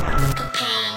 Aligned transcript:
Cocaine. 0.00 0.93